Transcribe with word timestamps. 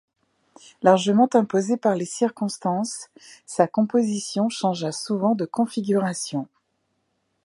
Largement 0.81 1.29
imposée 1.35 1.77
par 1.77 1.93
les 1.93 2.05
circonstances, 2.07 3.11
sa 3.45 3.67
composition 3.67 4.49
changea 4.49 4.91
souvent 4.91 5.35
de 5.35 5.45
configuration. 5.45 6.47